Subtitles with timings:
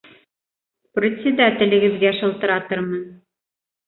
[0.99, 3.05] Председателегеҙгә шылтыратырмын.